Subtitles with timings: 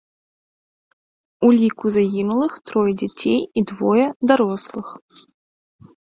[1.47, 4.87] У ліку загінулых трое дзяцей і двое дарослых.